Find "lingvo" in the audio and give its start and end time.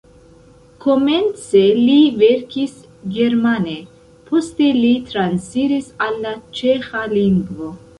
7.19-7.77